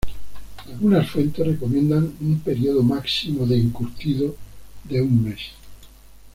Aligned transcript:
Algunas 0.65 1.11
fuentes 1.11 1.45
recomiendan 1.45 2.11
un 2.21 2.39
periodo 2.39 2.81
máximo 2.81 3.45
de 3.45 3.59
encurtido 3.59 4.35
de 4.85 4.99
un 4.99 5.25
mes. 5.25 5.51